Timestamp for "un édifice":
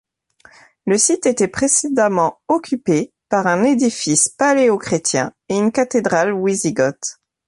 3.45-4.29